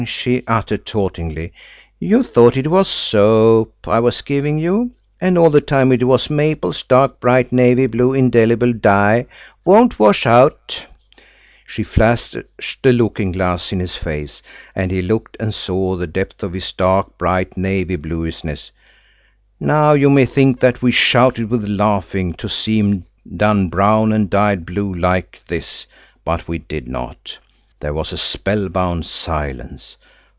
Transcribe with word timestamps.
she 0.03 0.41
uttered 0.47 0.83
tauntingly. 0.83 1.53
"You 1.99 2.23
thought 2.23 2.57
it 2.57 2.71
was 2.71 2.87
soap 2.87 3.87
I 3.87 3.99
was 3.99 4.23
giving 4.23 4.57
you, 4.57 4.93
and 5.19 5.37
all 5.37 5.51
the 5.51 5.61
time 5.61 5.91
it 5.91 6.05
was 6.07 6.27
Maple's 6.27 6.81
dark 6.81 7.19
bright 7.19 7.51
navy 7.51 7.85
blue 7.85 8.11
indelible 8.13 8.73
dye–won't 8.73 9.99
wash 9.99 10.25
out." 10.25 10.87
She 11.67 11.83
flashed 11.83 12.35
a 12.35 12.91
looking 12.91 13.31
glass 13.33 13.71
in 13.71 13.79
his 13.79 13.95
face, 13.95 14.41
and 14.73 14.89
he 14.89 15.03
looked 15.03 15.37
and 15.39 15.53
saw 15.53 15.95
the 15.95 16.07
depth 16.07 16.41
of 16.41 16.53
his 16.53 16.71
dark 16.73 17.15
bright 17.19 17.55
navy 17.55 17.95
blueness. 17.95 18.71
Now, 19.59 19.91
you 19.93 20.09
may 20.09 20.25
think 20.25 20.59
that 20.61 20.81
we 20.81 20.89
shouted 20.89 21.47
with 21.51 21.69
laughing 21.69 22.33
to 22.33 22.49
see 22.49 22.79
him 22.79 23.05
done 23.37 23.69
brown 23.69 24.13
and 24.13 24.31
dyed 24.31 24.65
blue 24.65 24.91
like 24.95 25.39
this, 25.47 25.85
but 26.25 26.47
we 26.47 26.57
did 26.57 26.87
not. 26.87 27.37
There 27.79 27.95
was 27.95 28.13
a 28.13 28.17
spellbound 28.17 29.07
silence. 29.07 29.97